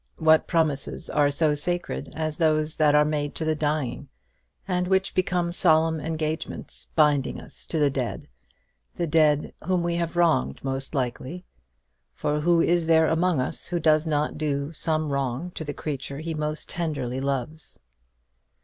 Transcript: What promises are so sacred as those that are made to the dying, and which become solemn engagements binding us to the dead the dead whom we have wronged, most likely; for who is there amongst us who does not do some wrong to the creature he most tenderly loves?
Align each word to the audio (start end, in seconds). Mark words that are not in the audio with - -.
What 0.17 0.47
promises 0.47 1.11
are 1.11 1.29
so 1.29 1.53
sacred 1.53 2.11
as 2.15 2.37
those 2.37 2.77
that 2.77 2.95
are 2.95 3.05
made 3.05 3.35
to 3.35 3.45
the 3.45 3.53
dying, 3.53 4.09
and 4.67 4.87
which 4.87 5.13
become 5.13 5.51
solemn 5.53 5.99
engagements 5.99 6.87
binding 6.95 7.39
us 7.39 7.67
to 7.67 7.77
the 7.77 7.91
dead 7.91 8.27
the 8.95 9.05
dead 9.05 9.53
whom 9.63 9.83
we 9.83 9.97
have 9.97 10.15
wronged, 10.15 10.63
most 10.63 10.95
likely; 10.95 11.45
for 12.15 12.39
who 12.41 12.61
is 12.61 12.87
there 12.87 13.05
amongst 13.05 13.41
us 13.41 13.67
who 13.67 13.79
does 13.79 14.07
not 14.07 14.39
do 14.39 14.73
some 14.73 15.11
wrong 15.11 15.51
to 15.51 15.63
the 15.63 15.71
creature 15.71 16.17
he 16.17 16.33
most 16.33 16.67
tenderly 16.67 17.19
loves? 17.21 17.79